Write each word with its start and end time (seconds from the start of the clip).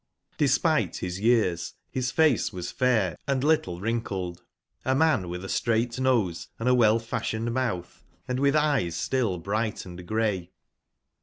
Despite 0.39 1.01
bis 1.01 1.19
years 1.19 1.75
bis 1.93 2.09
face 2.09 2.51
was 2.51 2.71
fair 2.71 3.15
& 3.21 3.27
little 3.27 3.79
wrinkled; 3.79 4.41
a 4.83 4.95
man 4.95 5.25
witb 5.25 5.43
a 5.43 5.47
straight 5.47 5.91
noseandawell/fasbionedmoutb, 5.99 7.85
andwitb 8.27 8.55
eyes 8.55 8.95
still 8.95 9.37
bright 9.37 9.85
and 9.85 10.03
grey. 10.07 10.49